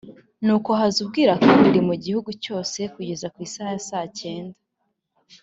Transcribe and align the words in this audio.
“nuko 0.45 0.69
haza 0.79 0.97
ubwirakabiri 1.03 1.79
mu 1.89 1.95
gihugu 2.03 2.29
cyose 2.43 2.79
kugeza 2.93 3.27
ku 3.33 3.37
isaha 3.47 3.71
ya 3.93 4.01
cyenda 4.19 4.57